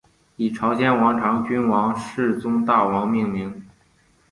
[0.35, 3.67] 以朝鲜王朝君王世宗大王命名。